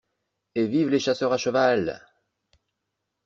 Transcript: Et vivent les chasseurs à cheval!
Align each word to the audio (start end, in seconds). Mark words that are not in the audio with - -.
Et 0.55 0.65
vivent 0.65 0.89
les 0.89 0.99
chasseurs 0.99 1.31
à 1.31 1.37
cheval! 1.37 2.01